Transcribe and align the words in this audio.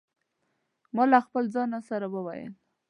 ما 0.95 1.03
له 1.11 1.19
خپل 1.25 1.43
ځانه 1.55 1.79
سره 1.89 2.05
وویل. 2.13 2.51